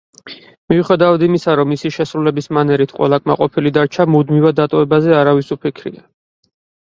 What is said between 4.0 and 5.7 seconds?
მუდმივად დატოვებაზე არავის